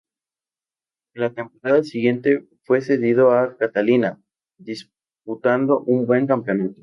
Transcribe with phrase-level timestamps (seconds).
[1.13, 4.19] En la temporada siguiente fue cedido al Catania,
[4.57, 6.73] disputando un buen campeonato.